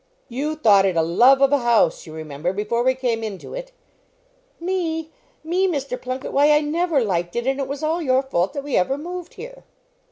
[0.29, 3.71] "You thought it a love of a house, you remember, before we came into it."
[4.59, 5.11] "Me?
[5.43, 5.67] Me?
[5.67, 5.95] Mr.
[6.01, 6.33] Plunket?
[6.33, 9.35] Why, I never liked it; and it was all your fault that we ever moved
[9.35, 9.63] here."